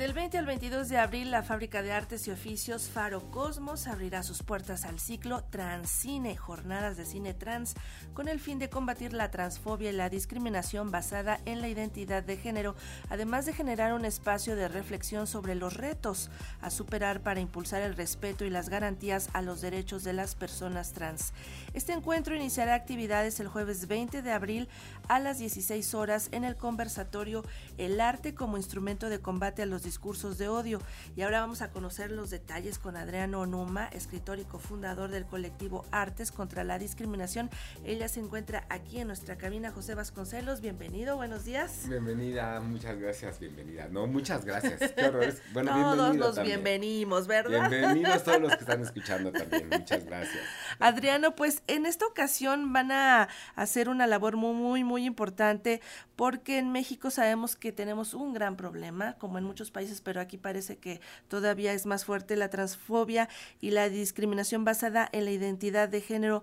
[0.00, 4.22] Del 20 al 22 de abril, la Fábrica de Artes y Oficios Faro Cosmos abrirá
[4.22, 7.74] sus puertas al ciclo Transcine, jornadas de cine trans,
[8.14, 12.38] con el fin de combatir la transfobia y la discriminación basada en la identidad de
[12.38, 12.76] género,
[13.10, 16.30] además de generar un espacio de reflexión sobre los retos
[16.62, 20.94] a superar para impulsar el respeto y las garantías a los derechos de las personas
[20.94, 21.34] trans.
[21.74, 24.66] Este encuentro iniciará actividades el jueves 20 de abril
[25.08, 27.44] a las 16 horas en el conversatorio
[27.76, 30.80] El arte como instrumento de combate a los discursos de odio.
[31.16, 35.84] Y ahora vamos a conocer los detalles con Adriano Onuma, escritor y cofundador del colectivo
[35.90, 37.50] Artes contra la Discriminación.
[37.82, 39.72] Ella se encuentra aquí en nuestra cabina.
[39.72, 41.88] José Vasconcelos, bienvenido, buenos días.
[41.88, 43.88] Bienvenida, muchas gracias, bienvenida.
[43.90, 44.92] No, muchas gracias.
[44.92, 45.10] Qué
[45.52, 47.68] Bueno, todos nos bienvenimos, ¿verdad?
[47.68, 49.68] Bienvenidos todos los que están escuchando también.
[49.70, 50.44] Muchas gracias.
[50.78, 55.80] Adriano, pues en esta ocasión van a hacer una labor muy, muy, muy importante
[56.14, 60.38] porque en México sabemos que tenemos un gran problema, como en muchos países, pero aquí
[60.38, 63.28] parece que todavía es más fuerte la transfobia
[63.60, 66.42] y la discriminación basada en la identidad de género.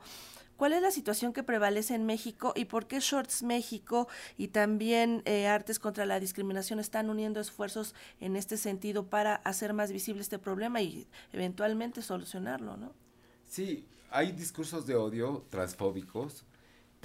[0.58, 5.22] ¿Cuál es la situación que prevalece en México y por qué Shorts México y también
[5.26, 10.24] eh, Artes contra la Discriminación están uniendo esfuerzos en este sentido para hacer más visible
[10.24, 12.92] este problema y eventualmente solucionarlo, ¿no?
[13.48, 16.44] Sí, hay discursos de odio transfóbicos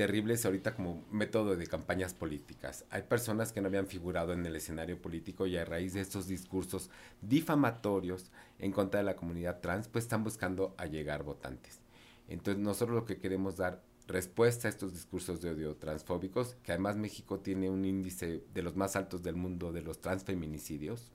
[0.02, 2.84] terribles ahorita como método de campañas políticas.
[2.90, 6.26] Hay personas que no habían figurado en el escenario político y a raíz de estos
[6.26, 11.78] discursos difamatorios en contra de la comunidad trans, pues están buscando allegar votantes.
[12.26, 16.96] Entonces nosotros lo que queremos dar respuesta a estos discursos de odio transfóbicos, que además
[16.96, 21.12] México tiene un índice de los más altos del mundo de los transfeminicidios,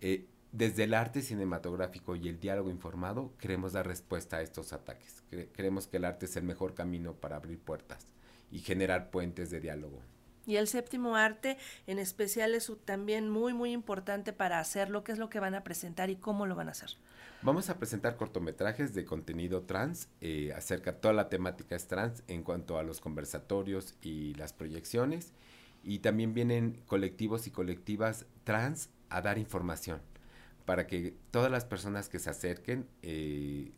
[0.00, 5.22] eh, desde el arte cinematográfico y el diálogo informado queremos dar respuesta a estos ataques.
[5.52, 8.06] creemos que el arte es el mejor camino para abrir puertas
[8.50, 10.00] y generar puentes de diálogo.
[10.46, 15.04] Y el séptimo arte en especial es también muy, muy importante para hacerlo.
[15.04, 16.96] ¿Qué es lo que van a presentar y cómo lo van a hacer?
[17.42, 22.42] Vamos a presentar cortometrajes de contenido trans, eh, acerca toda la temática es trans en
[22.42, 25.34] cuanto a los conversatorios y las proyecciones.
[25.84, 30.00] Y también vienen colectivos y colectivas trans a dar información
[30.68, 33.72] para que todas las personas que se acerquen, eh,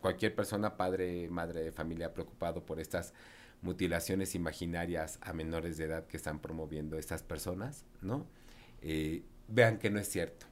[0.00, 3.14] cualquier persona, padre, madre de familia preocupado por estas
[3.62, 8.26] mutilaciones imaginarias a menores de edad que están promoviendo estas personas, ¿no?
[8.82, 10.46] Eh, vean que no es cierto,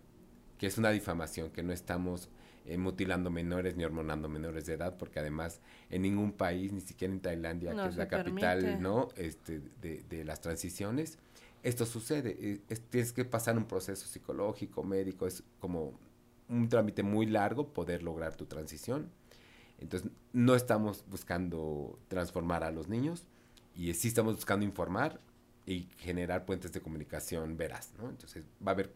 [0.59, 2.29] que es una difamación, que no estamos
[2.65, 5.61] eh, mutilando menores ni hormonando menores de edad, porque además
[5.91, 9.09] en ningún país, ni siquiera en Tailandia, que es la capital, ¿no?
[9.17, 11.19] Este, de, de las transiciones,
[11.63, 12.37] esto sucede.
[12.41, 15.99] Eh, tienes que pasar un proceso psicológico, médico, es como
[16.49, 19.11] un trámite muy largo poder lograr tu transición.
[19.79, 23.25] Entonces, no estamos buscando transformar a los niños
[23.75, 25.21] y sí estamos buscando informar
[25.67, 28.09] y generar puentes de comunicación veraz, ¿no?
[28.09, 28.93] Entonces, va a haber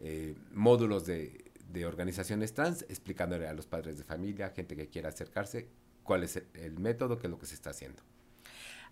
[0.00, 1.44] eh, módulos de,
[1.86, 5.68] organizaciones trans explicándole a los padres de familia, gente que quiera acercarse,
[6.02, 8.02] cuál es el método, qué es lo que se está haciendo.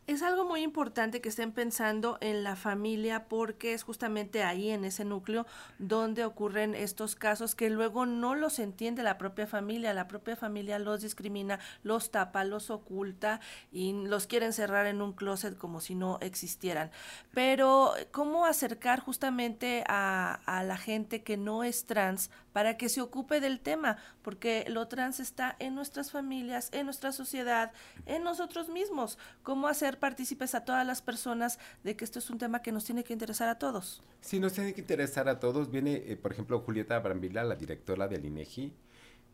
[0.09, 4.87] Es algo muy importante que estén pensando en la familia porque es justamente ahí, en
[4.87, 5.45] ese núcleo,
[5.79, 9.93] donde ocurren estos casos que luego no los entiende la propia familia.
[9.93, 15.13] La propia familia los discrimina, los tapa, los oculta y los quiere encerrar en un
[15.13, 16.91] closet como si no existieran.
[17.35, 23.01] Pero, ¿cómo acercar justamente a, a la gente que no es trans para que se
[23.01, 27.73] ocupe del tema, porque lo trans está en nuestras familias, en nuestra sociedad,
[28.05, 29.17] en nosotros mismos.
[29.45, 32.85] ¿Cómo hacer partícipes a todas las personas de que esto es un tema que nos
[32.85, 34.03] tiene que interesar a todos?
[34.21, 35.71] Sí, nos tiene que interesar a todos.
[35.71, 38.73] Viene, eh, por ejemplo, Julieta Brambila, la directora del INEGI,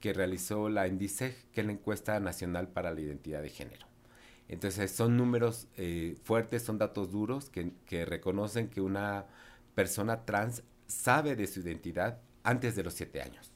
[0.01, 3.87] que realizó la INDICEG, que es la encuesta nacional para la identidad de género.
[4.49, 9.27] Entonces son números eh, fuertes, son datos duros que, reconocen que una
[9.75, 13.51] persona trans sabe de su identidad antes de los siete años.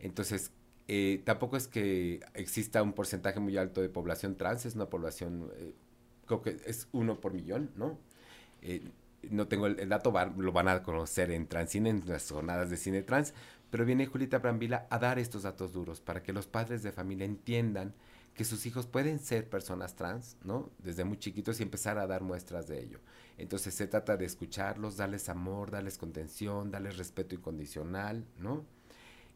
[0.00, 0.50] Entonces,
[0.88, 5.52] eh, tampoco es que exista un porcentaje muy alto de población trans, es una población,
[6.26, 7.98] creo que es uno por millón, ¿no?
[8.62, 8.82] Eh,
[9.30, 13.02] no tengo el, dato, lo van a conocer en Transcine, en las jornadas de cine
[13.02, 13.34] trans,
[13.70, 17.24] pero viene Julita Brambila a dar estos datos duros para que los padres de familia
[17.24, 17.94] entiendan
[18.34, 20.70] que sus hijos pueden ser personas trans, ¿no?
[20.78, 22.98] Desde muy chiquitos y empezar a dar muestras de ello.
[23.36, 28.64] Entonces se trata de escucharlos, darles amor, darles contención, darles respeto incondicional, ¿no?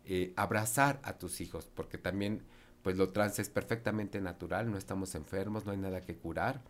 [0.04, 2.42] Eh, abrazar a tus hijos, porque también,
[2.82, 6.62] pues lo trans es perfectamente natural, no estamos enfermos, no hay nada que curar.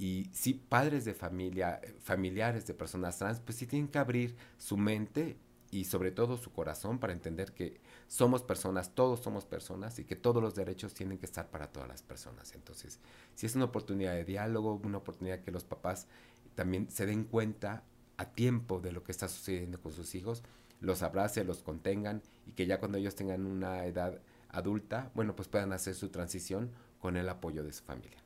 [0.00, 4.78] Y si padres de familia, familiares de personas trans, pues sí tienen que abrir su
[4.78, 5.36] mente
[5.70, 10.16] y sobre todo su corazón para entender que somos personas, todos somos personas y que
[10.16, 12.54] todos los derechos tienen que estar para todas las personas.
[12.54, 12.98] Entonces,
[13.34, 16.06] si es una oportunidad de diálogo, una oportunidad que los papás
[16.54, 17.84] también se den cuenta
[18.16, 20.42] a tiempo de lo que está sucediendo con sus hijos,
[20.80, 25.48] los abrace, los contengan y que ya cuando ellos tengan una edad adulta, bueno, pues
[25.48, 26.70] puedan hacer su transición
[27.00, 28.24] con el apoyo de su familia.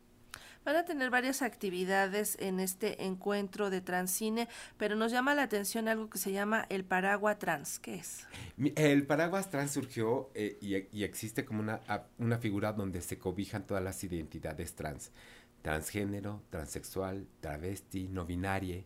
[0.64, 5.88] Van a tener varias actividades en este encuentro de Transcine, pero nos llama la atención
[5.88, 7.78] algo que se llama el paraguas trans.
[7.78, 8.26] ¿Qué es?
[8.74, 14.02] El paraguas trans surgió eh, y, existe como una, figura donde se cobijan todas las
[14.04, 15.12] identidades trans.
[15.60, 18.84] Transgénero, transexual, travesti, no binaria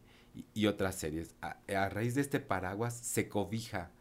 [0.55, 1.35] y, otras series.
[1.41, 3.93] a raíz de este paraguas se cobija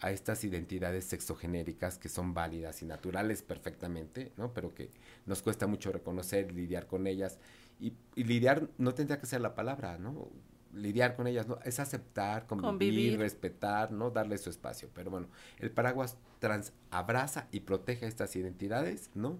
[0.00, 4.52] a estas identidades sexogenéricas que son válidas y naturales perfectamente, ¿no?
[4.52, 4.90] Pero que
[5.26, 7.38] nos cuesta mucho reconocer, lidiar con ellas.
[7.78, 10.28] Y, lidiar no tendría que ser la palabra, ¿no?
[10.72, 11.58] Lidiar con ellas, ¿no?
[11.64, 14.10] Es aceptar, convivir, respetar, ¿no?
[14.10, 14.88] Darle su espacio.
[14.94, 19.38] Pero bueno, el paraguas trans abraza y protege estas identidades, ¿no?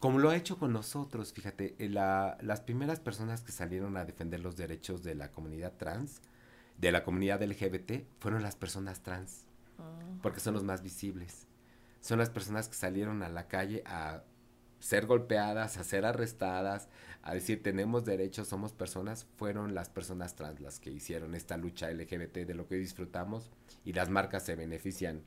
[0.00, 4.04] Como lo ha hecho con nosotros, fíjate, eh, la, las primeras personas que salieron a
[4.04, 6.20] defender los derechos de la comunidad trans,
[6.76, 9.46] de la comunidad LGBT, fueron las personas trans
[10.22, 11.46] porque son los más visibles.
[12.00, 14.24] Son las personas que salieron a la calle a
[14.80, 16.88] ser golpeadas, a ser arrestadas,
[17.22, 21.90] a decir tenemos derechos, somos personas, fueron las personas trans las que hicieron esta lucha
[21.90, 23.50] LGBT de lo que disfrutamos
[23.84, 25.22] y las marcas se benefician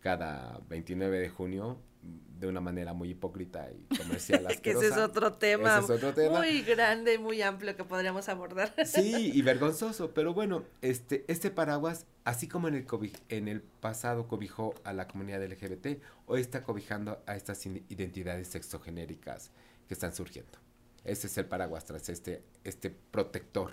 [0.00, 4.46] cada 29 de junio de una manera muy hipócrita y comercial.
[4.62, 5.82] que ese es otro tema,
[6.30, 8.72] muy grande y muy amplio que podríamos abordar.
[8.86, 12.86] sí, y vergonzoso, pero bueno, este, este paraguas, así como en el,
[13.28, 19.50] en el pasado cobijó a la comunidad LGBT, hoy está cobijando a estas identidades sexogenéricas
[19.86, 20.58] que están surgiendo.
[21.04, 23.72] Ese es el paraguas tras este, este protector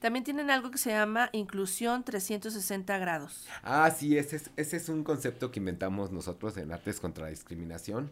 [0.00, 3.46] también tienen algo que se llama inclusión 360 grados.
[3.62, 7.30] Ah, sí, ese es, ese es un concepto que inventamos nosotros en Artes contra la
[7.30, 8.10] Discriminación,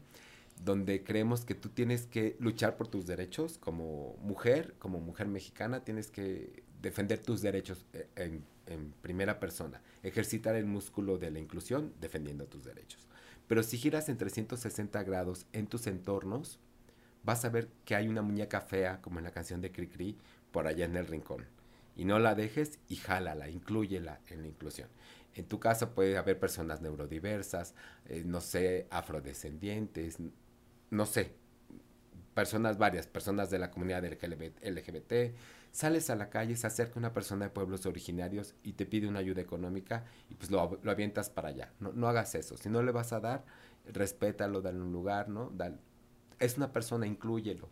[0.64, 5.84] donde creemos que tú tienes que luchar por tus derechos como mujer, como mujer mexicana,
[5.84, 11.38] tienes que defender tus derechos eh, en, en primera persona, ejercitar el músculo de la
[11.38, 13.08] inclusión defendiendo tus derechos.
[13.46, 16.58] Pero si giras en 360 grados en tus entornos,
[17.24, 20.16] vas a ver que hay una muñeca fea, como en la canción de Cricri,
[20.52, 21.46] por allá en el rincón.
[21.96, 24.88] Y no la dejes y jálala, incluyela en la inclusión.
[25.34, 27.74] En tu caso puede haber personas neurodiversas,
[28.06, 30.18] eh, no sé, afrodescendientes,
[30.90, 31.34] no sé,
[32.34, 35.34] personas varias, personas de la comunidad LGBT,
[35.70, 39.20] sales a la calle, se acerca una persona de pueblos originarios y te pide una
[39.20, 41.72] ayuda económica y pues lo, lo avientas para allá.
[41.80, 42.56] No, no, hagas eso.
[42.56, 43.44] Si no le vas a dar,
[43.86, 45.50] respétalo, dale un lugar, ¿no?
[46.38, 47.68] Es una persona, inclúyelo.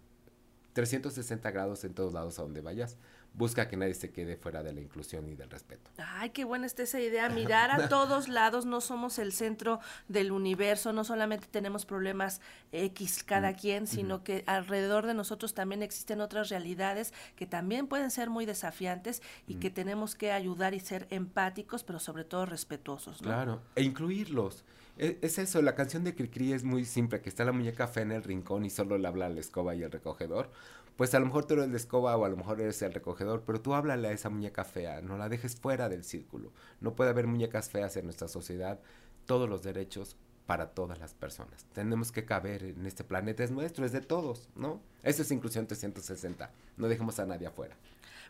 [0.73, 2.97] 360 grados en todos lados a donde vayas.
[3.35, 5.91] Busca que nadie se quede fuera de la inclusión y del respeto.
[5.97, 10.33] Ay, qué buena está esa idea, mirar a todos lados, no somos el centro del
[10.33, 12.41] universo, no solamente tenemos problemas
[12.73, 17.87] X cada mm, quien, sino que alrededor de nosotros también existen otras realidades que también
[17.87, 19.75] pueden ser muy desafiantes y que mm.
[19.75, 23.19] tenemos que ayudar y ser empáticos, pero sobre todo respetuosos.
[23.23, 24.65] Claro, e incluirlos.
[24.99, 28.03] E, es, eso, la canción de Cricri es muy simple, que está la muñeca fea
[28.03, 30.51] en el rincón y solo le habla la escoba y el recogedor.
[30.97, 33.43] Pues a lo mejor tú eres la escoba o a lo mejor eres el recogedor,
[33.47, 36.53] pero tú háblale a esa muñeca fea, no la dejes fuera del círculo.
[36.81, 38.79] No puede haber muñecas feas en nuestra sociedad.
[39.27, 40.17] Todos los derechos
[40.47, 41.65] para todas las personas.
[41.73, 44.81] Tenemos que caber en este planeta, es nuestro, es de todos, ¿no?
[45.03, 46.51] Eso es inclusión 360.
[46.77, 47.77] No dejemos a nadie afuera.